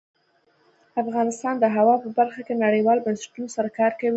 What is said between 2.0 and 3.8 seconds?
په برخه کې نړیوالو بنسټونو سره